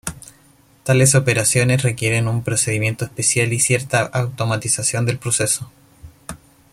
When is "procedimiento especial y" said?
2.41-3.59